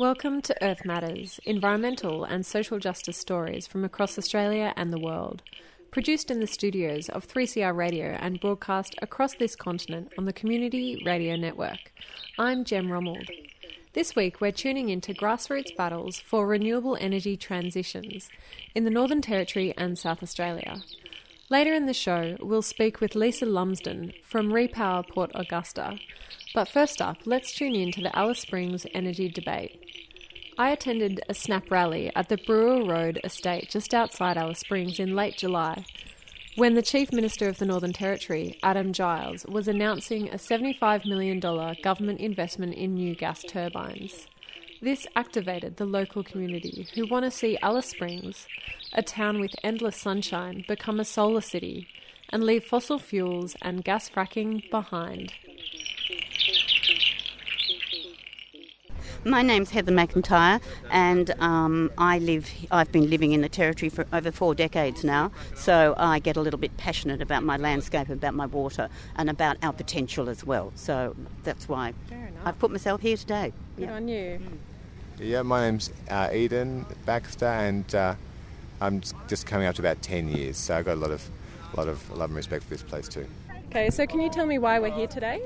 [0.00, 5.42] Welcome to Earth Matters, environmental and social justice stories from across Australia and the world.
[5.90, 11.02] Produced in the studios of 3CR Radio and broadcast across this continent on the Community
[11.04, 11.92] Radio Network.
[12.38, 13.28] I'm Jem Rommeld.
[13.92, 18.30] This week we're tuning into grassroots battles for renewable energy transitions
[18.74, 20.80] in the Northern Territory and South Australia.
[21.50, 25.98] Later in the show, we'll speak with Lisa Lumsden from Repower Port Augusta.
[26.54, 29.89] But first up, let's tune in to the Alice Springs energy debate.
[30.60, 35.16] I attended a SNAP rally at the Brewer Road estate just outside Alice Springs in
[35.16, 35.86] late July
[36.54, 41.40] when the Chief Minister of the Northern Territory, Adam Giles, was announcing a $75 million
[41.40, 44.26] government investment in new gas turbines.
[44.82, 48.46] This activated the local community who want to see Alice Springs,
[48.92, 51.88] a town with endless sunshine, become a solar city
[52.28, 55.32] and leave fossil fuels and gas fracking behind.
[59.24, 62.50] My name's Heather McIntyre, and um, I live.
[62.70, 66.40] I've been living in the territory for over four decades now, so I get a
[66.40, 70.72] little bit passionate about my landscape, about my water, and about our potential as well.
[70.74, 71.92] So that's why
[72.46, 73.52] I've put myself here today.
[73.76, 73.94] Good yeah.
[73.94, 74.40] on you.
[75.18, 78.14] Yeah, my name's uh, Eden Baxter, and uh,
[78.80, 81.28] I'm just coming up to about ten years, so I've got a lot of,
[81.74, 83.26] a lot of love and respect for this place too.
[83.66, 85.42] Okay, so can you tell me why we're here today?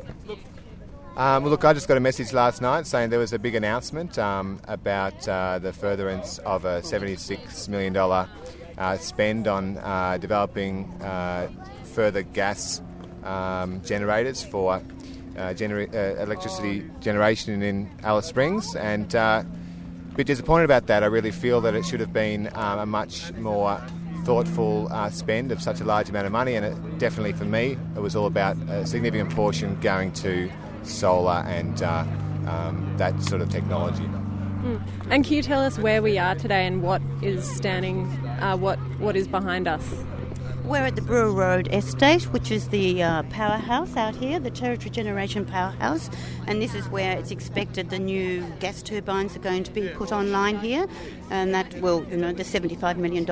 [1.17, 4.19] Um, look, I just got a message last night saying there was a big announcement
[4.19, 11.49] um, about uh, the furtherance of a $76 million uh, spend on uh, developing uh,
[11.85, 12.83] further gas
[13.23, 14.83] um, generators for
[15.37, 18.75] uh, uh, electricity generation in Alice Springs.
[18.75, 19.47] And a
[20.17, 21.05] bit disappointed about that.
[21.05, 23.81] I really feel that it should have been um, a much more
[24.25, 26.57] thoughtful spend of such a large amount of money.
[26.57, 30.51] And it, definitely for me, it was all about a significant portion going to
[30.87, 32.05] solar and uh,
[32.47, 34.05] um, that sort of technology.
[34.05, 34.81] Mm.
[35.11, 38.07] And can you tell us where we are today and what is standing,
[38.41, 40.05] uh, what what is behind us?
[40.65, 44.89] We're at the Brewer Road Estate, which is the uh, powerhouse out here, the Territory
[44.89, 46.09] Generation Powerhouse,
[46.47, 50.11] and this is where it's expected the new gas turbines are going to be put
[50.11, 50.87] online here,
[51.31, 53.31] and that will, you know, the $75 million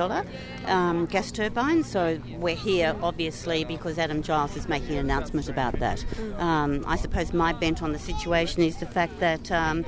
[0.67, 1.89] um, gas turbines.
[1.89, 6.05] So we're here, obviously, because Adam Giles is making an announcement about that.
[6.37, 9.85] Um, I suppose my bent on the situation is the fact that um,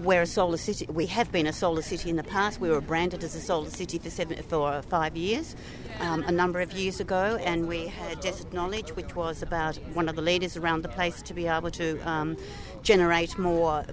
[0.00, 0.86] we're a solar city.
[0.88, 2.60] We have been a solar city in the past.
[2.60, 5.56] We were branded as a solar city for seven, for five years,
[6.00, 10.08] um, a number of years ago, and we had Desert Knowledge, which was about one
[10.08, 12.36] of the leaders around the place to be able to um,
[12.82, 13.84] generate more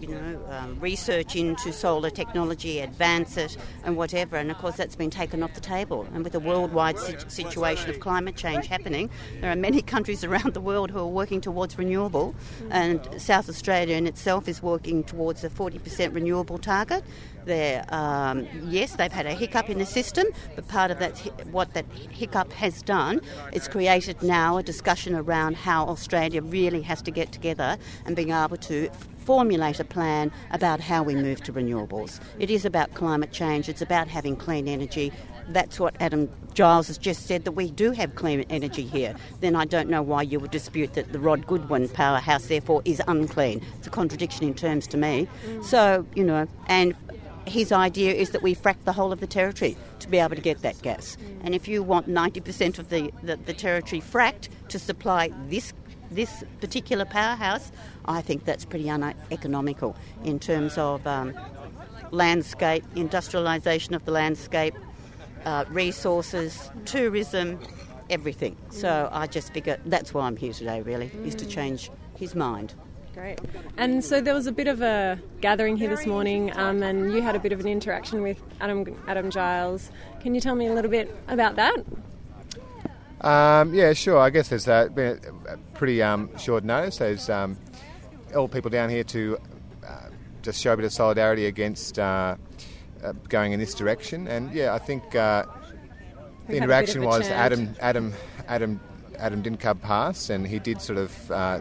[0.00, 4.36] you know, um, research into solar technology, advance it, and whatever.
[4.36, 6.06] And of course, that's been taken off the table.
[6.14, 6.98] And with the worldwide
[7.30, 9.10] situation of climate change happening,
[9.40, 12.34] there are many countries around the world who are working towards renewable,
[12.70, 17.04] and South Australia in itself is working towards a 40% renewable target.
[17.44, 21.18] There, um, yes, they've had a hiccup in the system, but part of that,
[21.50, 23.20] what that hiccup has done,
[23.52, 28.30] is created now a discussion around how Australia really has to get together and being
[28.30, 28.88] able to
[29.24, 32.20] formulate a plan about how we move to renewables.
[32.38, 35.12] It is about climate change, it's about having clean energy.
[35.48, 39.14] That's what Adam Giles has just said that we do have clean energy here.
[39.40, 43.02] Then I don't know why you would dispute that the Ron Goodin powerhouse, therefore, is
[43.08, 43.62] unclean.
[43.78, 45.26] It's a contradiction in terms to me.
[45.46, 45.64] Mm.
[45.64, 46.94] So, you know, and
[47.46, 50.42] his idea is that we frack the whole of the territory to be able to
[50.42, 51.16] get that gas.
[51.16, 51.40] Mm.
[51.44, 55.72] And if you want 90% of the, the, the territory fracked to supply this
[56.14, 57.72] this particular powerhouse,
[58.04, 61.34] I think that's pretty uneconomical in terms of um,
[62.10, 64.74] landscape, industrialisation of the landscape,
[65.44, 67.58] uh, resources, tourism,
[68.10, 68.56] everything.
[68.70, 72.74] So I just figure that's why I'm here today, really, is to change his mind.
[73.14, 73.40] Great.
[73.76, 77.20] And so there was a bit of a gathering here this morning, um, and you
[77.20, 79.90] had a bit of an interaction with Adam, Adam Giles.
[80.20, 81.74] Can you tell me a little bit about that?
[83.22, 84.18] Um, yeah, sure.
[84.18, 86.98] I guess there's uh, been a, pretty um, short notice.
[86.98, 87.56] There's um,
[88.34, 89.38] all people down here to
[89.86, 90.08] uh,
[90.42, 92.36] just show a bit of solidarity against uh,
[93.02, 94.26] uh going in this direction.
[94.26, 95.46] And yeah, I think uh,
[96.48, 98.12] the interaction was Adam, Adam,
[98.48, 98.80] Adam,
[99.18, 101.60] Adam didn't come past, and he did sort of uh,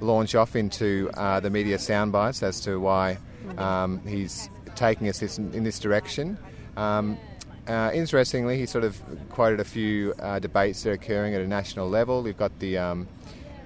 [0.00, 3.58] launch off into the media soundbites as to why mm-hmm.
[3.58, 6.38] um, he's taking us this, in this direction.
[6.76, 7.18] Um,
[7.66, 9.00] uh, interestingly, he sort of
[9.30, 12.22] quoted a few uh, debates that are occurring at a national level.
[12.22, 13.08] We've got the um,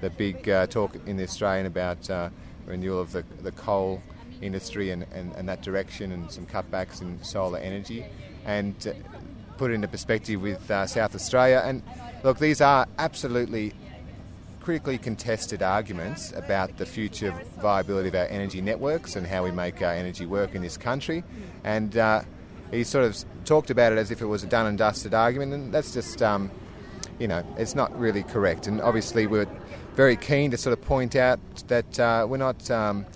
[0.00, 2.28] the big uh, talk in the Australian about uh,
[2.66, 4.02] renewal of the, the coal
[4.42, 8.04] industry and, and, and, that direction and some cutbacks in solar energy,
[8.44, 8.92] and uh,
[9.56, 11.62] put it into perspective with uh, South Australia.
[11.64, 11.82] And
[12.22, 13.72] look, these are absolutely
[14.60, 17.32] critically contested arguments about the future
[17.62, 21.24] viability of our energy networks and how we make our energy work in this country.
[21.64, 21.96] And
[22.70, 25.52] he sort of talked about it as if it was a done and dusted argument,
[25.52, 26.50] and that's just, um,
[27.18, 28.66] you know, it's not really correct.
[28.66, 29.48] And obviously, we're
[29.94, 33.06] very keen to sort of point out that uh, we're not um,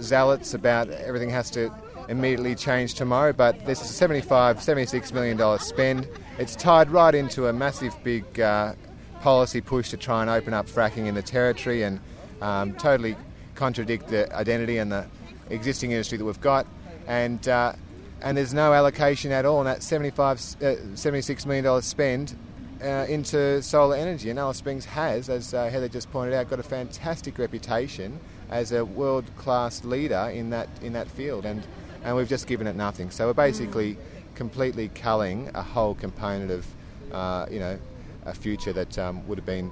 [0.00, 1.72] zealots about everything has to
[2.08, 6.08] immediately change tomorrow, but this is a 75, 76 million dollar spend.
[6.38, 8.74] It's tied right into a massive big uh,
[9.20, 12.00] policy push to try and open up fracking in the territory and
[12.40, 13.16] um, totally
[13.54, 15.06] contradict the identity and the
[15.50, 16.66] existing industry that we've got.
[17.06, 17.74] And uh,
[18.22, 22.36] and there's no allocation at all in that 75, uh, 76 million dollar spend
[22.82, 24.30] uh, into solar energy.
[24.30, 28.18] And Alice Springs has, as uh, Heather just pointed out, got a fantastic reputation
[28.50, 31.66] as a world class leader in that in that field, and
[32.04, 33.10] and we've just given it nothing.
[33.10, 33.98] So we're basically mm.
[34.34, 36.66] completely culling a whole component of
[37.12, 37.78] uh, you know
[38.24, 39.70] a future that um, would have been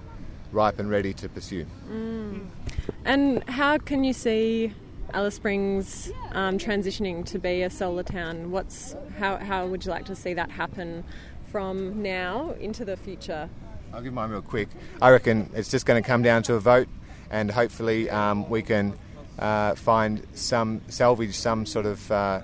[0.52, 1.66] ripe and ready to pursue.
[1.88, 2.46] Mm.
[3.04, 4.72] And how can you see
[5.12, 8.50] Alice Springs um, transitioning to be a solar town?
[8.50, 11.04] What's how how would you like to see that happen
[11.50, 13.48] from now into the future?
[13.92, 14.68] I'll give mine real quick.
[15.00, 16.88] I reckon it's just going to come down to a vote,
[17.30, 18.98] and hopefully um, we can
[19.38, 22.10] uh, find some salvage some sort of.
[22.10, 22.42] Uh,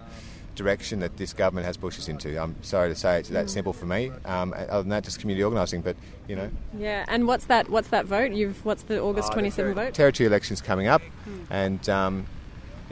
[0.54, 2.40] direction that this government has pushed us into.
[2.40, 3.50] I'm sorry to say it's that mm.
[3.50, 4.12] simple for me.
[4.24, 5.80] Um, other than that, just community organising.
[5.80, 5.96] But
[6.28, 6.50] you know.
[6.78, 7.68] Yeah, and what's that?
[7.70, 8.32] What's that vote?
[8.32, 9.94] You've what's the August uh, 27 vote?
[9.94, 11.46] Territory elections coming up, mm.
[11.50, 12.26] and um,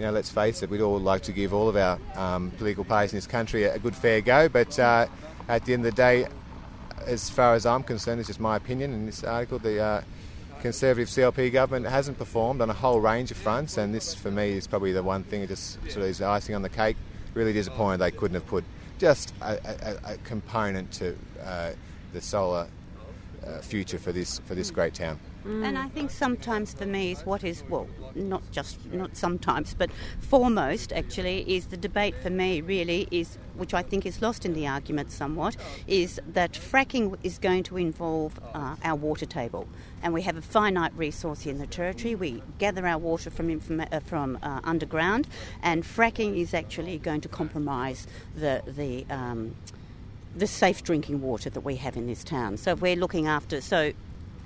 [0.00, 2.85] you know, let's face it, we'd all like to give all of our um, political
[2.85, 5.06] parties in this country a, good fair go, but uh,
[5.47, 6.26] at the end of the day,
[7.05, 10.02] as far as I'm concerned, it's just my opinion in this article, the uh,
[10.62, 14.52] Conservative CLP government hasn't performed on a whole range of fronts, and this for me
[14.52, 16.96] is probably the one thing that just sort of is icing on the cake.
[17.32, 18.64] Really disappointed they couldn't have put
[18.99, 19.58] just a,
[20.05, 21.70] a, a component to uh,
[22.12, 22.69] the solar
[23.46, 25.19] uh, future for this for this great town.
[25.46, 25.64] Mm.
[25.64, 29.90] And I think sometimes for me is what is well, not just not sometimes, but
[30.20, 34.54] foremost actually is the debate for me really is which I think is lost in
[34.54, 35.56] the argument somewhat
[35.87, 39.66] is that fracking is going to involve uh, our water table,
[40.02, 42.14] and we have a finite resource in the territory.
[42.14, 45.26] We gather our water from informa- uh, from uh, underground,
[45.62, 49.56] and fracking is actually going to compromise the the um,
[50.34, 52.56] the safe drinking water that we have in this town.
[52.56, 53.93] So we're looking after so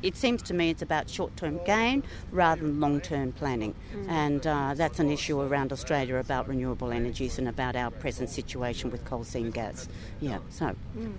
[0.05, 3.75] it seems to me it's about short term gain rather than long term planning.
[3.95, 4.09] Mm.
[4.09, 8.91] And uh, that's an issue around Australia about renewable energies and about our present situation
[8.91, 9.89] with coal seam gas.
[10.21, 10.77] Yeah, so.
[10.97, 11.15] Mm.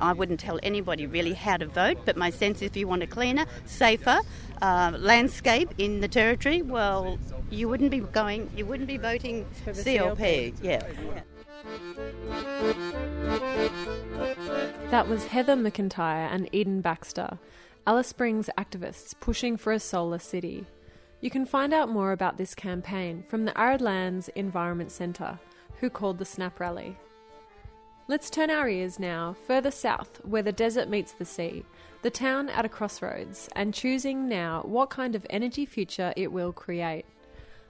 [0.00, 3.02] I wouldn't tell anybody really how to vote, but my sense is if you want
[3.02, 4.20] a cleaner, safer
[4.62, 7.18] uh, landscape in the territory, well,
[7.50, 10.54] you wouldn't be going, you wouldn't be voting CLP.
[10.54, 10.54] CLP.
[10.62, 10.82] Yeah.
[14.90, 17.38] That was Heather McIntyre and Eden Baxter.
[17.88, 20.66] Alice Springs activists pushing for a solar city.
[21.20, 25.38] You can find out more about this campaign from the Arid Lands Environment Centre,
[25.78, 26.96] who called the Snap Rally.
[28.08, 31.64] Let's turn our ears now further south, where the desert meets the sea,
[32.02, 36.52] the town at a crossroads, and choosing now what kind of energy future it will
[36.52, 37.04] create.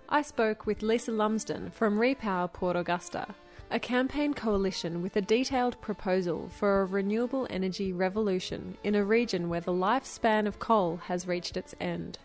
[0.09, 3.35] I spoke with Lisa Lumsden from Repower Port Augusta
[3.71, 9.49] a campaign coalition with a detailed proposal for a renewable energy revolution in a region
[9.49, 12.19] where the lifespan of coal has reached its end.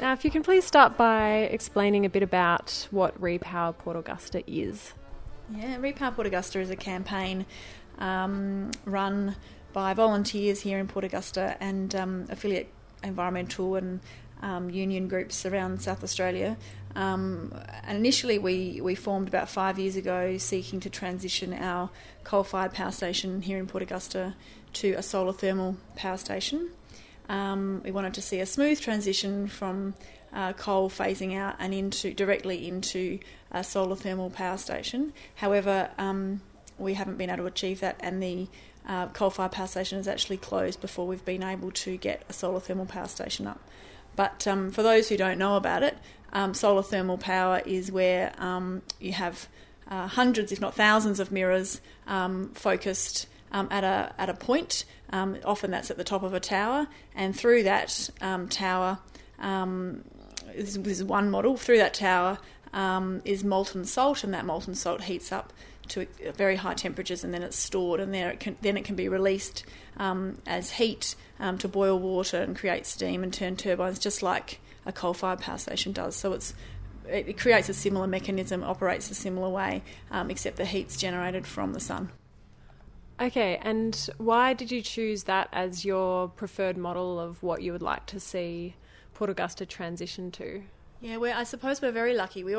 [0.00, 4.42] Now, if you can please start by explaining a bit about what Repower Port Augusta
[4.46, 4.94] is.
[5.54, 7.46] Yeah, Repower Port Augusta is a campaign
[7.98, 9.34] um, run
[9.72, 14.00] by volunteers here in Port Augusta and um, affiliate environmental and
[14.42, 16.56] um, union groups around South Australia.
[16.94, 17.54] Um,
[17.84, 21.90] and initially, we, we formed about five years ago seeking to transition our
[22.24, 24.34] coal fired power station here in Port Augusta
[24.74, 26.70] to a solar thermal power station.
[27.28, 29.94] Um, we wanted to see a smooth transition from
[30.32, 33.18] uh, coal phasing out and into directly into
[33.50, 35.12] a solar thermal power station.
[35.36, 36.40] However, um,
[36.78, 38.48] we haven't been able to achieve that, and the
[38.86, 42.32] uh, coal fired power station has actually closed before we've been able to get a
[42.32, 43.60] solar thermal power station up.
[44.18, 45.96] But um, for those who don't know about it,
[46.32, 49.46] um, solar thermal power is where um, you have
[49.86, 54.86] uh, hundreds, if not thousands, of mirrors um, focused um, at a at a point.
[55.10, 58.10] Um, often that's at the top of a tower, and through that
[58.50, 58.98] tower,
[59.38, 61.56] this, is one model.
[61.56, 62.38] Through that tower
[63.24, 65.52] is molten salt, and that molten salt heats up
[65.90, 69.08] to very high temperatures, and then it's stored, and it can, then it can be
[69.08, 69.64] released
[69.98, 74.60] um, as heat um, to boil water and create steam and turn turbines, just like
[74.86, 76.16] a coal-fired power station does.
[76.16, 76.54] So it's
[77.06, 81.72] it creates a similar mechanism, operates a similar way, um, except the heat's generated from
[81.72, 82.10] the sun.
[83.20, 87.82] Okay, and why did you choose that as your preferred model of what you would
[87.82, 88.74] like to see
[89.14, 90.62] Port Augusta transition to?
[91.00, 92.44] Yeah, well, I suppose we're very lucky.
[92.44, 92.56] We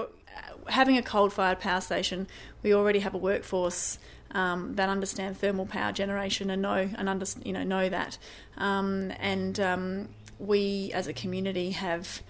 [0.68, 2.28] having a coal-fired power station,
[2.64, 4.00] we already have a workforce
[4.32, 8.18] um, that understand thermal power generation and know and under, you know know that.
[8.58, 12.22] Um, and um, we, as a community, have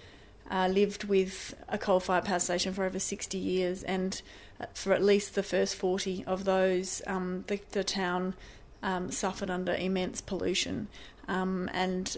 [0.50, 4.20] uh, lived with a coal-fired power station for over 60 years, and
[4.60, 8.34] uh, for at least the first 40 of those, um, the, the, town
[8.82, 10.88] um, suffered under immense pollution.
[11.28, 12.16] And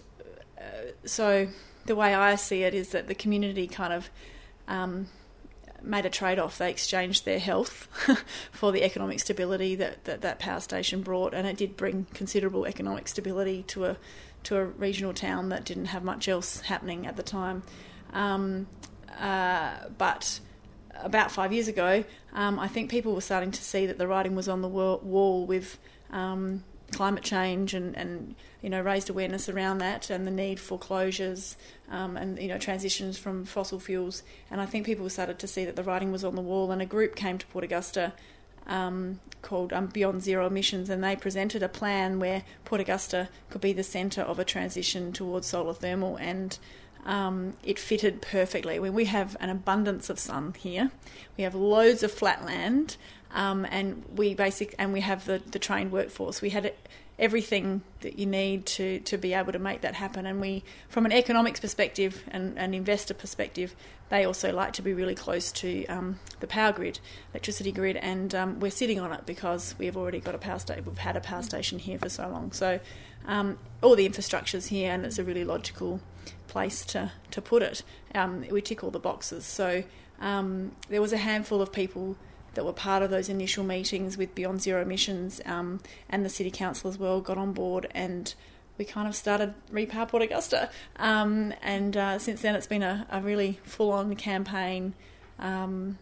[0.56, 0.62] uh,
[1.04, 1.48] so
[1.84, 4.10] the way I see it is that the community kind of
[4.68, 5.08] um,
[5.84, 6.58] made a trade off.
[6.58, 7.88] They exchanged their health
[8.52, 12.66] for the economic stability that, that that power station brought, and it did bring considerable
[12.66, 13.96] economic stability to a
[14.44, 17.62] to a regional town that didn't have much else happening at the time.
[18.12, 18.66] Um,
[19.18, 20.40] uh, but
[20.96, 24.34] about five years ago, um, I think people were starting to see that the writing
[24.34, 25.78] was on the wall with
[26.10, 30.78] um, climate change and, and you know raised awareness around that and the need for
[30.78, 31.56] closures
[31.90, 34.22] um, and you know transitions from fossil fuels.
[34.50, 36.70] And I think people started to see that the writing was on the wall.
[36.70, 38.12] And a group came to Port Augusta
[38.66, 43.60] um, called um, Beyond Zero Emissions, and they presented a plan where Port Augusta could
[43.60, 46.58] be the centre of a transition towards solar thermal and
[47.04, 48.78] um, it fitted perfectly.
[48.78, 50.92] When we have an abundance of sun here,
[51.36, 52.96] we have loads of flat land,
[53.32, 56.42] um, and we basic and we have the, the trained workforce.
[56.42, 56.72] We had
[57.18, 60.26] everything that you need to, to be able to make that happen.
[60.26, 63.76] And we, from an economics perspective and an investor perspective,
[64.08, 66.98] they also like to be really close to um, the power grid,
[67.32, 70.84] electricity grid, and um, we're sitting on it because we've already got a power station.
[70.84, 72.80] We've had a power station here for so long, so
[73.26, 76.00] um, all the infrastructure's here, and it's a really logical
[76.48, 77.82] place to, to put it.
[78.14, 79.46] Um, we tick all the boxes.
[79.46, 79.84] So
[80.20, 82.16] um, there was a handful of people
[82.54, 86.50] that were part of those initial meetings with Beyond Zero Emissions um, and the City
[86.50, 88.34] Council as well got on board and
[88.78, 90.70] we kind of started Repower Port Augusta.
[90.96, 94.94] Um, and uh, since then it's been a, a really full on campaign.
[95.38, 95.98] Um,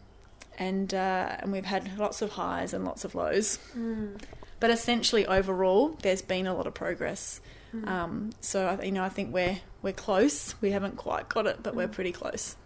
[0.58, 3.58] and uh, and we've had lots of highs and lots of lows.
[3.76, 4.20] Mm.
[4.60, 7.40] But essentially, overall, there's been a lot of progress.
[7.74, 7.88] Mm.
[7.88, 10.54] Um, so you know, I think we're we're close.
[10.60, 11.78] We haven't quite got it, but mm.
[11.78, 12.56] we're pretty close.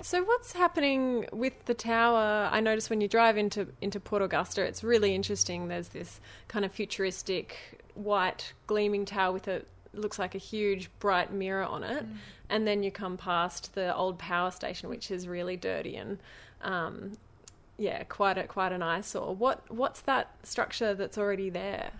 [0.00, 2.48] So what's happening with the tower?
[2.50, 5.68] I notice when you drive into into Port Augusta, it's really interesting.
[5.68, 9.62] There's this kind of futuristic white gleaming tower with a
[9.94, 12.16] looks like a huge bright mirror on it, mm.
[12.48, 16.18] and then you come past the old power station, which is really dirty and
[16.62, 17.12] um,
[17.78, 19.34] yeah, quite a quite an eyesore.
[19.34, 21.90] What what's that structure that's already there?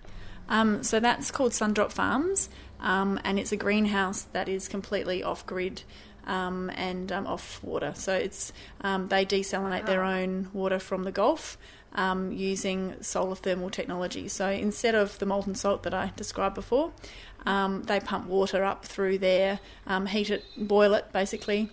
[0.48, 2.48] Um, so that's called Sundrop Farms,
[2.80, 5.82] um, and it's a greenhouse that is completely off grid.
[6.24, 11.10] Um, and um, off water, so it's um, they desalinate their own water from the
[11.10, 11.58] Gulf
[11.94, 14.28] um, using solar thermal technology.
[14.28, 16.92] So instead of the molten salt that I described before,
[17.44, 19.58] they pump water up through there,
[20.10, 21.70] heat it, boil it basically,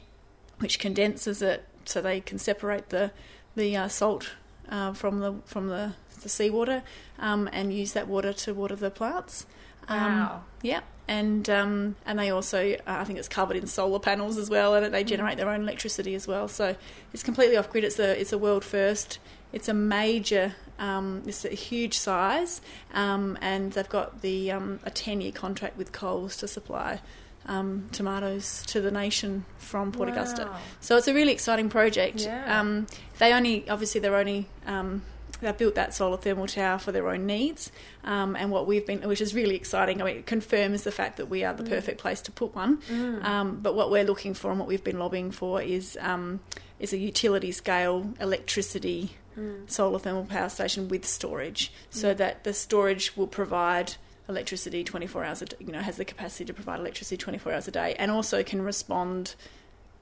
[0.58, 3.12] which condenses it so they can separate the
[3.56, 4.32] the uh, salt
[4.70, 6.84] uh, from the from the, the seawater
[7.18, 9.46] um, and use that water to water the plants.
[9.90, 10.44] Um, wow.
[10.62, 14.50] Yeah, and um, and they also uh, I think it's covered in solar panels as
[14.50, 16.48] well, and they generate their own electricity as well.
[16.48, 16.76] So
[17.14, 17.84] it's completely off grid.
[17.84, 19.20] It's a it's a world first.
[19.52, 20.56] It's a major.
[20.78, 22.62] Um, it's a huge size,
[22.94, 27.02] um, and they've got the um, a ten year contract with Coles to supply
[27.48, 30.16] um, tomatoes to the nation from Port wow.
[30.16, 30.50] Augusta.
[30.80, 32.22] So it's a really exciting project.
[32.22, 32.60] Yeah.
[32.60, 34.48] Um, they only, obviously, they're only.
[34.66, 35.02] Um,
[35.42, 37.72] they built that solar thermal tower for their own needs,
[38.04, 40.02] um, and what we've been, which is really exciting.
[40.02, 41.70] I mean, it confirms the fact that we are the mm.
[41.70, 42.78] perfect place to put one.
[42.90, 43.24] Mm.
[43.24, 46.40] Um, but what we're looking for and what we've been lobbying for is um,
[46.80, 49.70] is a utility scale electricity mm.
[49.70, 52.18] solar thermal power station with storage, so mm.
[52.18, 53.96] that the storage will provide
[54.28, 57.68] electricity 24 hours a day, you know, has the capacity to provide electricity 24 hours
[57.68, 59.36] a day and also can respond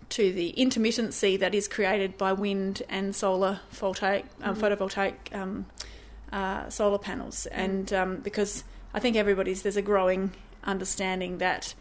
[0.10, 4.60] to the intermittency that is created by wind and solar voltaic, um, mm.
[4.60, 5.66] photovoltaic um,
[6.32, 7.48] uh, solar panels.
[7.52, 7.58] Mm.
[7.58, 10.32] And um, because I think everybody's, there's a growing
[10.64, 11.74] understanding that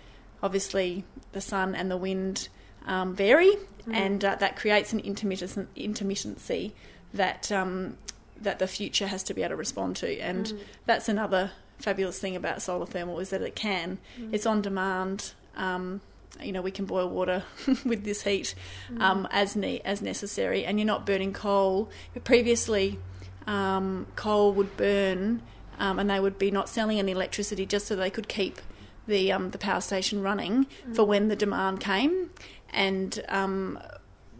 [0.42, 2.48] obviously the sun and the wind
[2.86, 3.52] um, vary
[3.86, 3.94] mm.
[3.94, 6.72] and uh, that creates an intermittent, intermittency
[7.14, 7.96] that um,
[8.38, 10.18] that the future has to be able to respond to.
[10.18, 10.52] And
[10.84, 13.98] that's another fabulous thing about solar thermal is that it can.
[14.30, 15.32] It's on demand.
[15.56, 16.02] Um,
[16.42, 17.44] you know, we can boil water
[17.84, 18.54] with this heat
[18.90, 19.00] mm.
[19.00, 21.90] um, as ne- as necessary, and you're not burning coal.
[22.24, 22.98] Previously,
[23.46, 25.42] um, coal would burn,
[25.78, 28.60] um, and they would be not selling any electricity just so they could keep
[29.06, 30.96] the um, the power station running mm.
[30.96, 32.30] for when the demand came,
[32.70, 33.78] and um,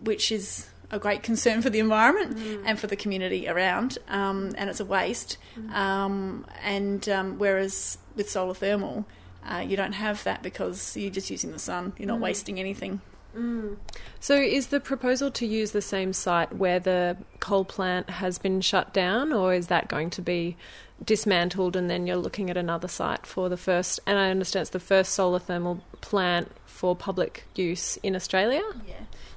[0.02, 4.70] which is a great concern for the environment and for the community around, um, and
[4.70, 5.36] it's a waste.
[5.72, 9.04] Um, and um, whereas with solar thermal,
[9.46, 11.92] uh, you don't have that because you're just using the sun.
[11.98, 13.00] You're not wasting anything.
[14.20, 18.62] So, is the proposal to use the same site where the coal plant has been
[18.62, 20.56] shut down, or is that going to be
[21.04, 24.00] dismantled and then you're looking at another site for the first?
[24.06, 28.62] And I understand it's the first solar thermal plant for public use in Australia.
[28.86, 28.94] Yeah.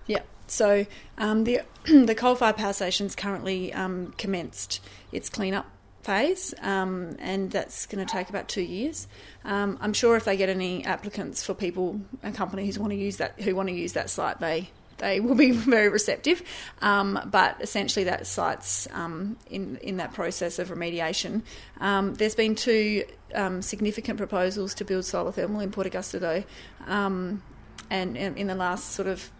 [0.07, 0.21] Yeah.
[0.47, 0.85] So
[1.17, 4.79] um, the the coal fired power station's currently um, commenced
[5.11, 5.67] its cleanup
[6.01, 9.07] phase, um, and that's going to take about two years.
[9.45, 13.17] Um, I'm sure if they get any applicants for people and companies want to use
[13.17, 16.43] that who want to use that site, they they will be very receptive.
[16.81, 21.41] Um, but essentially, that site's um, in in that process of remediation.
[21.79, 26.43] Um, there's been two um, significant proposals to build solar thermal in Port Augusta, though,
[26.87, 27.41] and,
[27.89, 29.31] and in the last sort of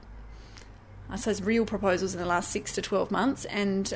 [1.09, 3.93] I suppose real proposals in the last six to twelve months, and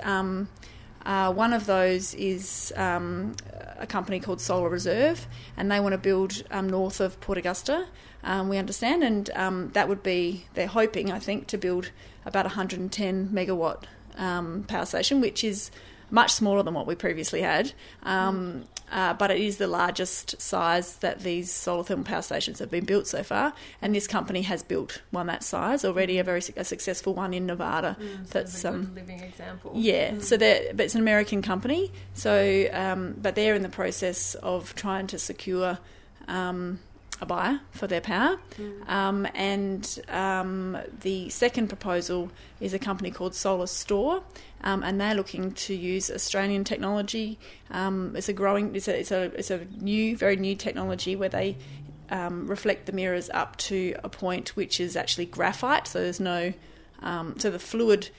[1.06, 3.36] uh, one of those is um,
[3.78, 5.26] a company called SolarReserve,
[5.58, 7.88] and they want to build um, north of Port Augusta.
[8.24, 11.92] Um, we understand, and um, that would be they're hoping, I think, to build
[12.26, 13.84] about 110 megawatt
[14.18, 15.72] um, power station, which is
[16.14, 17.74] much smaller than what we previously had.
[18.04, 22.70] Um, uh, but it is the largest size that these solar thermal power stations have
[22.70, 26.42] been built so far, and this company has built one that size already, a very
[26.42, 27.98] su- a successful one in Nevada.
[28.30, 29.72] that's um, living example.
[29.74, 31.92] yeah, so they're, but it's an American company.
[32.14, 35.80] So, um, but they're in the process of trying to secure
[36.28, 36.80] um,
[37.22, 38.38] a buyer for their power.
[38.88, 42.30] Um, and um, the second proposal
[42.60, 44.22] is a company called Solastor,
[44.64, 47.40] um, and they're looking to use Australian technology.
[47.72, 51.30] Um, it's a growing, it's a, it's a, it's a new, very new technology where
[51.30, 51.58] they
[52.10, 55.88] um, reflect the mirrors up to a point which is actually graphite.
[55.88, 56.54] So there's no,
[57.02, 58.10] um, so the fluid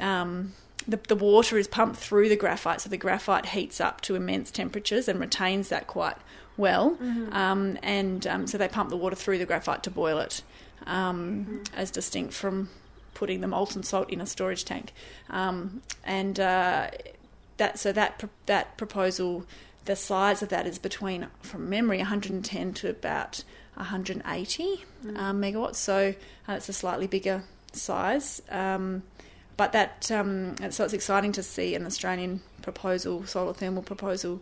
[0.00, 0.52] um,
[0.86, 4.50] the, the water is pumped through the graphite, so the graphite heats up to immense
[4.50, 6.16] temperatures and retains that quite
[6.56, 6.96] well.
[7.32, 10.42] Um, and um, so they pump the water through the graphite to boil it,
[10.86, 12.68] um, as distinct from
[13.14, 14.92] putting the molten salt in a storage tank.
[15.30, 16.90] Um, and uh,
[17.56, 19.46] that so that that proposal,
[19.84, 24.84] the size of that is between, from memory, 110 to about 180
[25.16, 25.76] um, megawatts.
[25.76, 26.14] So
[26.48, 28.42] uh, it's a slightly bigger size.
[28.50, 29.02] Um,
[29.56, 34.40] but that um, so it's exciting to see an Australian proposal, solar thermal proposal,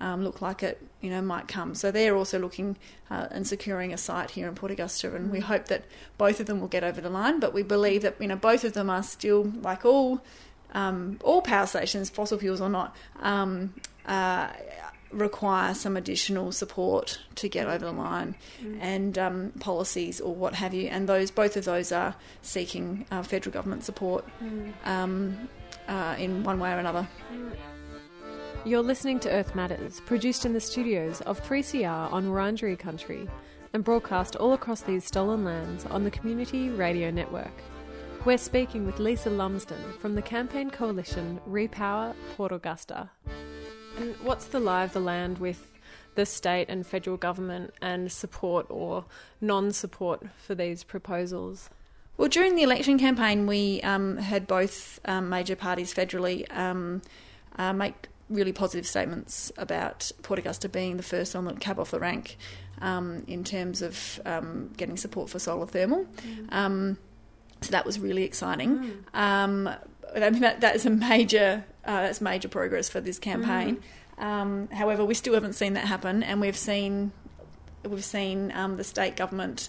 [0.00, 1.74] um, look like it you know might come.
[1.74, 2.76] So they're also looking
[3.10, 5.84] uh, and securing a site here in Port Augusta, and we hope that
[6.16, 7.40] both of them will get over the line.
[7.40, 10.20] But we believe that you know both of them are still like all
[10.72, 12.94] um, all power stations, fossil fuels or not.
[13.20, 13.74] Um,
[14.06, 14.48] uh,
[15.10, 18.34] require some additional support to get over the line
[18.80, 23.22] and um, policies or what have you and those both of those are seeking uh,
[23.22, 24.22] federal government support
[24.84, 25.48] um,
[25.88, 27.08] uh, in one way or another
[28.64, 33.28] You're listening to Earth Matters, produced in the studios of 3CR on Wurundjeri country
[33.72, 37.52] and broadcast all across these stolen lands on the Community Radio Network.
[38.24, 43.08] We're speaking with Lisa Lumsden from the campaign coalition Repower Port Augusta.
[43.96, 45.72] And what's the lie of the land with
[46.16, 49.04] the state and federal government and support or
[49.40, 51.70] non support for these proposals?
[52.16, 57.02] Well, during the election campaign, we um, had both um, major parties federally um,
[57.56, 61.90] uh, make really positive statements about Port Augusta being the first on the cab off
[61.90, 62.36] the rank
[62.80, 66.06] um, in terms of um, getting support for solar thermal.
[66.50, 66.98] Um,
[67.60, 69.04] so that was really exciting.
[69.14, 69.68] Um,
[70.14, 73.82] I mean, that, that is a major uh, that's major progress for this campaign.
[74.18, 77.12] Um, however, we still haven't seen that happen, and we've seen
[77.84, 79.68] we've seen um, the state government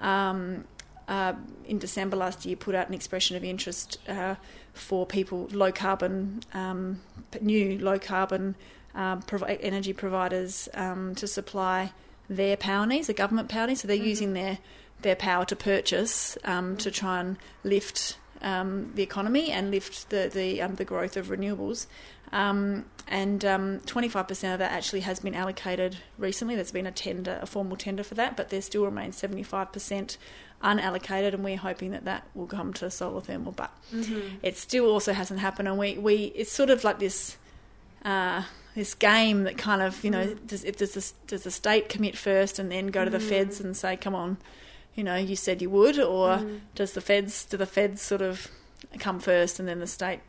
[0.00, 0.64] um,
[1.08, 4.36] uh, in December last year put out an expression of interest uh,
[4.72, 7.00] for people low carbon um,
[7.40, 8.54] new low carbon
[8.94, 11.92] um, provi- energy providers um, to supply
[12.28, 13.80] their power needs, the government power needs.
[13.80, 14.58] So they're using their
[15.00, 20.30] their power to purchase um, to try and lift um, the economy and lift the
[20.32, 21.86] the, um, the growth of renewables.
[22.30, 26.56] Um, and um, 25% of that actually has been allocated recently.
[26.56, 30.18] There's been a tender, a formal tender for that, but there still remains 75%
[30.62, 33.52] unallocated, and we're hoping that that will come to solar thermal.
[33.52, 33.70] But
[34.42, 37.36] it still also hasn't happened, and we, we it's sort of like this
[38.04, 38.42] uh,
[38.74, 42.16] this game that kind of you know does, it, does, the, does the state commit
[42.16, 44.36] first and then go to the feds and say, come on,
[44.94, 46.44] you know, you said you would, or
[46.74, 48.48] does the feds do the feds sort of
[48.98, 50.20] come first and then the state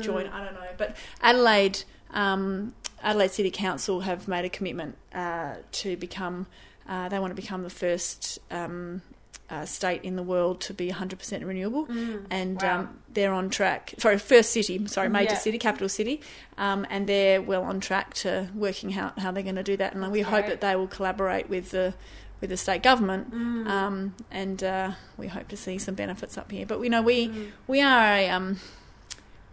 [0.00, 0.26] join?
[0.28, 1.84] I don't know, but Adelaide.
[2.12, 2.72] Um,
[3.02, 6.46] Adelaide City Council have made a commitment uh, to become.
[6.88, 9.02] Uh, they want to become the first um,
[9.48, 11.86] uh, state in the world to be 100% renewable,
[12.30, 12.80] and wow.
[12.80, 13.94] um, they're on track.
[13.98, 15.38] Sorry, first city, sorry, major Yeah.
[15.38, 16.20] city, capital city,
[16.58, 19.94] um, and they're well on track to working out how they're going to do that.
[19.94, 21.94] And we hope that they will collaborate with the
[22.40, 23.66] with the state government, Mm.
[23.66, 26.66] um, and uh, we hope to see some benefits up here.
[26.66, 27.46] But we know we Mm.
[27.66, 28.58] we are a um,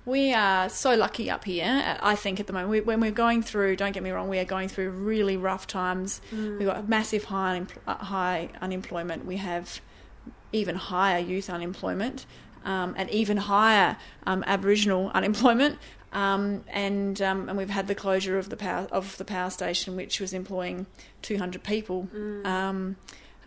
[0.06, 1.66] we are so lucky up here.
[1.66, 4.30] uh, I think at the moment we, when we're going through, don't get me wrong,
[4.30, 6.22] we are going through really rough times.
[6.32, 6.60] Mm.
[6.60, 9.26] We've got massive high uh, high unemployment.
[9.26, 9.82] We have
[10.52, 12.26] even higher youth unemployment
[12.66, 15.80] um, and even higher um, Aboriginal unemployment.
[16.12, 19.96] Um, and um, and we've had the closure of the power of the power station,
[19.96, 20.86] which was employing
[21.24, 22.08] 200 people.
[22.46, 22.98] Um,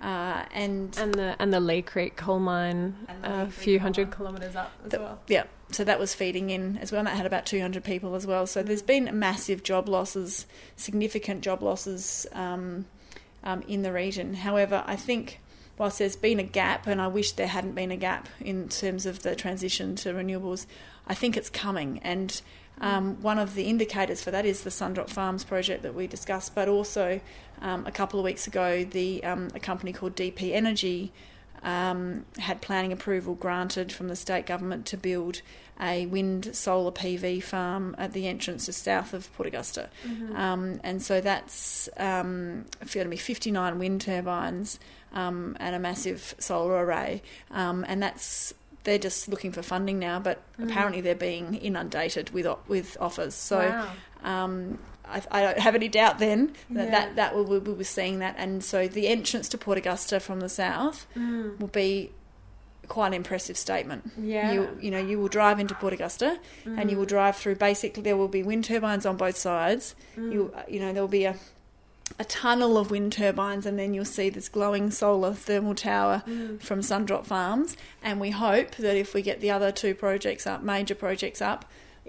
[0.02, 0.96] uh, and.
[0.98, 4.98] And the and the Leigh Creek coal mine a few hundred kilometres up as The-
[4.98, 5.18] well.
[5.28, 8.26] Yeah, so that was feeding in as well, and that had about 200 people as
[8.26, 8.46] well.
[8.46, 12.86] So there's been massive job losses, significant job losses um,
[13.44, 14.34] um, in the region.
[14.34, 15.40] However, I think
[15.78, 19.06] whilst there's been a gap, and I wish there hadn't been a gap in terms
[19.06, 20.66] of the transition to renewables,
[21.06, 21.98] I think it's coming.
[22.02, 22.40] And
[22.80, 26.54] um, one of the indicators for that is the Sundrop Farms project that we discussed,
[26.54, 27.20] but also
[27.62, 31.12] um, a couple of weeks ago, the um, a company called DP Energy
[31.62, 35.42] um, had planning approval granted from the state government to build
[35.80, 39.90] a wind solar PV farm at the entrance just south of Port Augusta.
[40.36, 44.78] Um, and so that's um, going to be 59 wind turbines
[45.12, 47.22] um, and a massive solar array.
[47.50, 48.54] Um, and that's
[48.86, 50.70] they're just looking for funding now, but mm.
[50.70, 53.34] apparently they're being inundated with with offers.
[53.34, 53.90] So Wow.
[54.44, 56.90] um, I, I don't have any doubt then that Yeah.
[56.90, 60.40] that, that we, we were seeing that, and so the entrance to Port Augusta from
[60.40, 61.58] the south mm.
[61.60, 62.12] will be
[62.88, 64.10] quite an impressive statement.
[64.20, 64.52] Yeah.
[64.52, 67.00] you you know you will drive into Port Augusta, and you mm.
[67.00, 67.56] will drive through.
[67.56, 69.94] Basically, there will be wind turbines on both sides.
[70.16, 71.36] You you know there will be a
[72.18, 76.22] a tunnel of wind turbines, and then you'll see this glowing solar thermal tower
[76.60, 77.76] from Sundrop Farms.
[78.02, 81.64] And we hope that if we get the other two projects up, major projects up,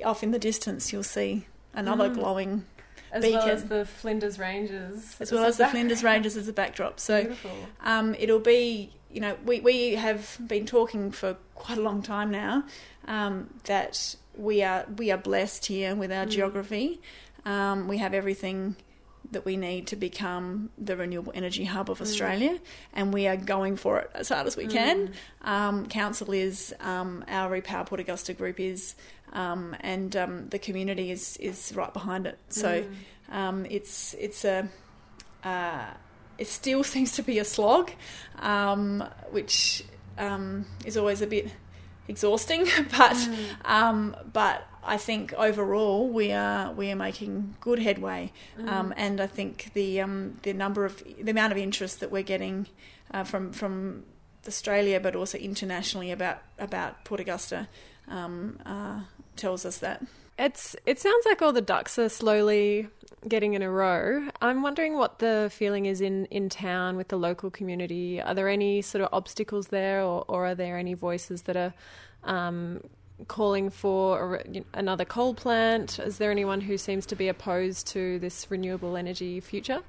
[0.05, 2.65] off in the distance, you'll see another glowing,
[3.11, 6.99] as well as the Flinders Ranges, as well as the Flinders Ranges as a backdrop.
[6.99, 7.35] So
[7.81, 12.31] um, it'll be, you know, we, we have been talking for quite a long time
[12.31, 12.63] now
[13.07, 17.01] um, that we are we are blessed here with our geography.
[17.45, 18.75] Um, we have everything
[19.31, 22.59] that we need to become the renewable energy hub of Australia,
[22.93, 25.13] and we are going for it as hard as we can.
[25.41, 28.95] Um, Council is, um, our Repower Port Augusta group is,
[29.33, 32.39] um, and um, the community is is right behind it.
[32.49, 32.85] So
[33.31, 34.69] um, it's it's a
[35.43, 35.85] uh,
[36.37, 37.91] it still seems to be a slog,
[38.39, 39.83] um, which
[40.17, 41.51] um, is always a bit
[42.07, 42.67] exhausting.
[42.97, 43.29] but
[43.65, 48.31] um, but I think overall we are we are making good headway,
[48.65, 52.23] um, and I think the um, the number of the amount of interest that we're
[52.23, 52.67] getting
[53.11, 54.05] uh, from from
[54.47, 57.67] Australia, but also internationally about about Port Augusta,
[58.07, 59.01] um, uh,
[59.35, 60.01] tells us that.
[60.39, 62.87] It's it sounds like all the ducks are slowly
[63.27, 64.29] getting in a row.
[64.41, 68.21] I'm wondering what the feeling is in, in town with the local community.
[68.21, 71.73] Are there any sort of obstacles there, or, or are there any voices that are
[72.23, 72.81] um,
[73.27, 75.99] calling for a, another coal plant?
[75.99, 79.81] Is there anyone who seems to be opposed to this renewable energy future?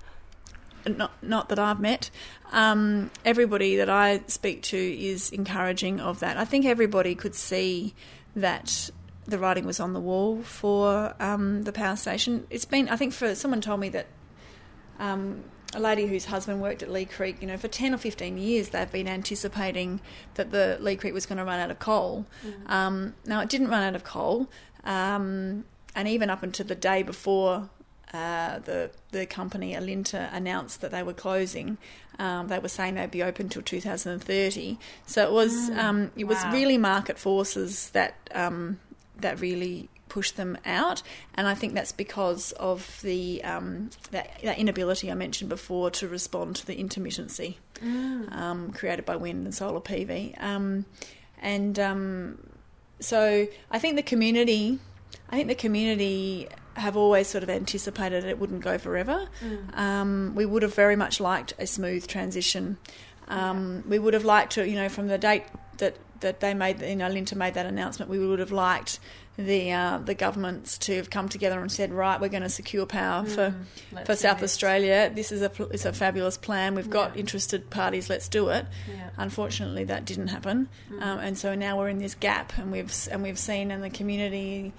[0.87, 2.11] not not that I've met.
[2.53, 6.37] Um, everybody that I speak to is encouraging of that.
[6.37, 7.95] I think everybody could see
[8.35, 8.91] that
[9.27, 12.47] the writing was on the wall for um, the power station.
[12.49, 14.07] It's been, I think, for someone told me that
[14.99, 18.39] um, a lady whose husband worked at Leigh Creek, you know, for 10 or 15
[18.39, 20.01] years they've been anticipating
[20.35, 22.27] that the Leigh Creek was going to run out of coal.
[22.67, 24.49] Um, now, it didn't run out of coal,
[24.85, 27.69] um, and even up until the day before
[28.15, 31.77] uh, the the company Alinta announced that they were closing,
[32.19, 34.79] um, they were saying they'd be open till 2030.
[35.07, 38.81] So it was um, it was really market forces that um,
[39.21, 41.03] that really pushed them out,
[41.35, 46.09] and I think that's because of the um, that, that inability I mentioned before to
[46.09, 47.57] respond to the intermittency
[48.33, 50.85] um, created by wind and solar PV, um,
[51.41, 52.39] and um,
[53.01, 54.79] so I think the community,
[55.31, 59.29] I think the community have always sort of anticipated it wouldn't go forever.
[59.75, 62.79] Um, we would have very much liked a smooth transition.
[63.27, 65.45] Um, We would have liked to, you know, from the date
[65.79, 68.99] that, that they made, you know, Linta made that announcement, we would have liked
[69.37, 72.87] the uh, the governments to have come together and said, right, we're going to secure
[72.87, 73.55] power for
[73.93, 74.51] let's for South this.
[74.53, 75.11] Australia.
[75.15, 76.75] This is a it's a fabulous plan.
[76.75, 77.21] We've got Yeah.
[77.21, 78.11] interested parties.
[78.11, 78.67] Let's do it.
[78.93, 79.11] Yeah.
[79.17, 80.69] Unfortunately, that didn't happen,
[81.01, 83.91] um, and so now we're in this gap, and we've and we've seen in the
[83.91, 84.73] community.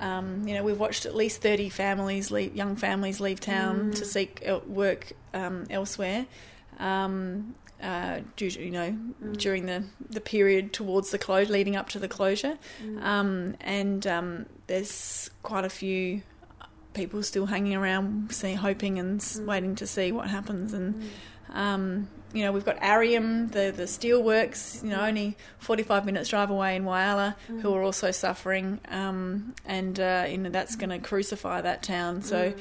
[0.00, 4.04] Um, you know, we've watched at least thirty families, leave, young families, leave town to
[4.04, 6.26] seek work um, elsewhere,
[6.78, 8.96] um, uh, due you know
[9.32, 12.58] during the, the period towards the close leading up to the closure,
[13.00, 16.22] um, and um, there's quite a few
[16.94, 20.72] people still hanging around, see, hoping and s waiting to see what happens.
[20.72, 21.10] And
[21.52, 26.50] um, you know, we've got Arrium, the the steelworks, you know, only 45 minutes drive
[26.50, 30.98] away in Whyalla, who are also suffering, um, and uh, you know that's going to
[30.98, 32.22] crucify that town.
[32.22, 32.54] So.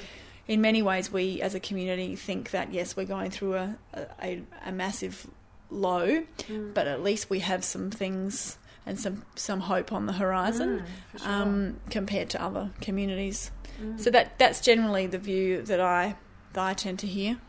[0.47, 3.77] In many ways, we as a community think that yes, we're going through a,
[4.21, 5.27] a, a massive
[5.69, 6.73] low, mm.
[6.73, 10.83] but at least we have some things and some, some hope on the horizon
[11.15, 13.49] mm, um, compared to other communities.
[13.81, 13.99] Mm.
[13.99, 16.15] So that that's generally the view that I
[16.53, 17.39] that I tend to hear.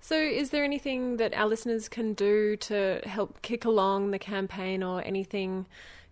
[0.00, 4.84] So, is there anything that our listeners can do to help kick along the campaign
[4.84, 5.66] or anything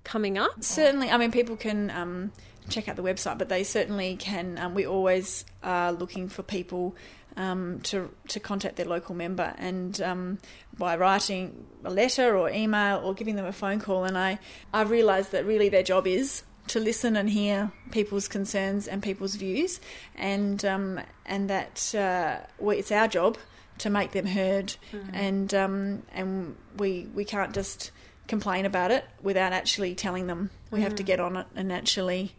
[0.04, 0.62] coming up?
[0.62, 2.32] Certainly, I mean, people can um,
[2.68, 4.58] check out the website, but they certainly can.
[4.58, 6.94] Um, we always are looking for people
[7.36, 10.38] um, to to contact their local member, and um,
[10.78, 14.04] by writing a letter or email or giving them a phone call.
[14.04, 14.38] And I
[14.72, 19.34] I realised that really their job is to listen and hear people's concerns and people's
[19.34, 19.80] views,
[20.14, 23.36] and um, and that uh, we, it's our job
[23.78, 24.76] to make them heard,
[25.12, 27.90] and um, and we we can't just
[28.26, 30.50] complain about it without actually telling them.
[30.70, 32.32] We have to get on it and actually,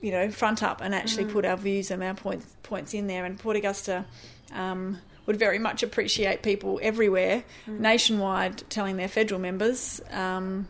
[0.00, 3.24] you know, front up and actually put our views and our points points in there.
[3.24, 4.06] And Port Augusta.
[4.52, 10.66] Um, would very much appreciate people everywhere, nationwide, telling their federal members um,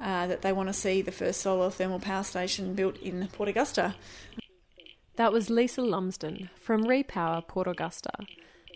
[0.00, 3.48] uh, that they want to see the first solar thermal power station built in Port
[3.48, 3.96] Augusta.
[5.16, 8.12] That was Lisa Lumsden from Repower Port Augusta.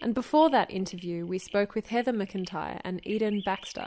[0.01, 3.87] And before that interview, we spoke with Heather McIntyre and Eden Baxter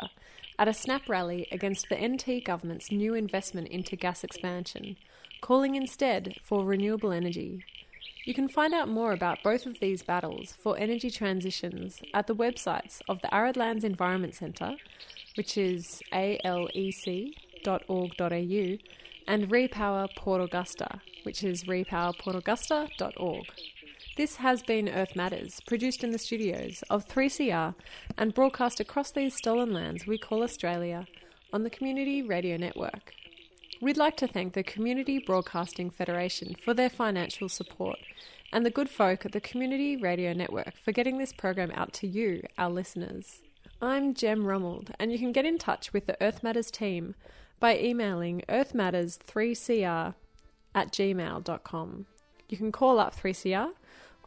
[0.57, 4.97] at a snap rally against the NT government's new investment into gas expansion,
[5.41, 7.63] calling instead for renewable energy.
[8.25, 12.35] You can find out more about both of these battles for energy transitions at the
[12.35, 14.77] websites of the Arid Lands Environment Centre,
[15.35, 17.27] which is alec.org.au,
[19.27, 23.45] and Repower Port Augusta, which is repowerportaugusta.org.
[24.17, 27.75] This has been Earth Matters, produced in the studios of 3CR
[28.17, 31.05] and broadcast across these stolen lands we call Australia
[31.51, 33.11] on the Community Radio Network.
[33.81, 37.99] We'd like to thank the Community Broadcasting Federation for their financial support
[38.53, 42.07] and the good folk at the Community Radio Network for getting this program out to
[42.07, 43.41] you, our listeners.
[43.81, 47.15] I'm Jem Rummold, and you can get in touch with the Earth Matters team
[47.59, 50.15] by emailing earthmatters3cr
[50.73, 52.05] at gmail.com.
[52.47, 53.71] You can call up 3CR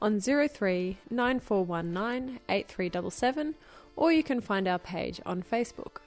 [0.00, 3.54] on 03 9419 8377
[3.96, 5.98] or you can find our page on Facebook.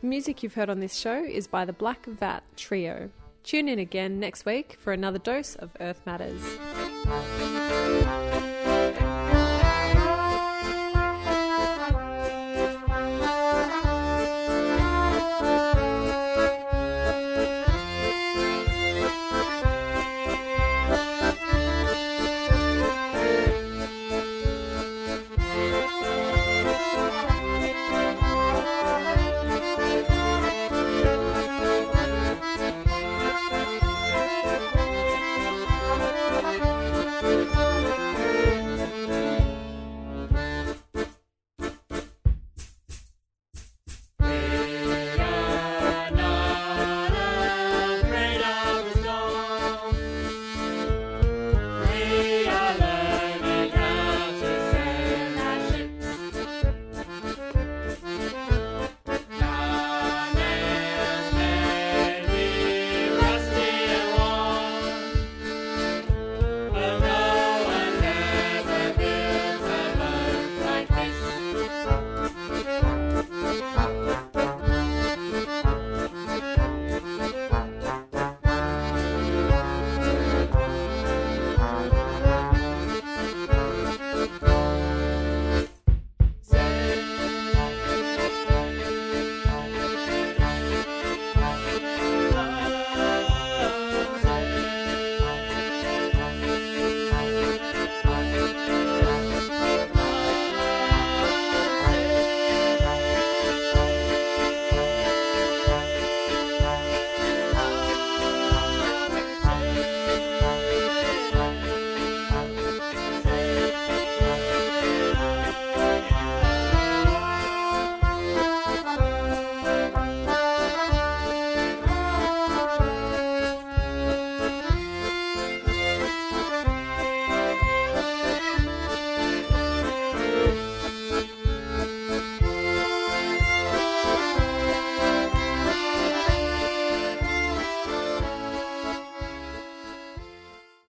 [0.00, 3.10] The music you've heard on this show is by the Black Vat Trio.
[3.42, 6.42] Tune in again next week for another dose of Earth Matters.